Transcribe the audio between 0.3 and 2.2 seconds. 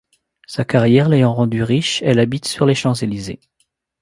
Sa carrière l'ayant rendue riche, elle